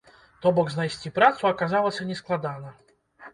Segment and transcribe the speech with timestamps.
[0.45, 2.73] То бок знайсці працу аказалася нескладана.